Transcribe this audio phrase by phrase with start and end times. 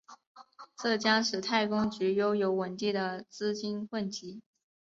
[0.75, 4.41] 这将使太空局拥有稳定的资金汇集。